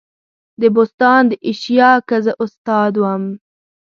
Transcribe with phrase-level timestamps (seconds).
[0.61, 3.23] دبستان د ایشیا که زه استاد وم.